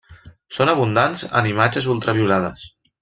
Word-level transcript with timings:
Són 0.57 0.71
abundants 0.71 1.25
en 1.41 1.49
imatges 1.53 1.91
ultraviolades. 1.97 2.65